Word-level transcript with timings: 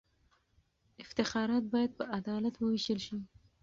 افتخارات 1.03 1.63
باید 1.73 1.91
په 1.97 2.03
عدالت 2.17 2.55
ووېشل 2.57 2.99
سي. 3.07 3.17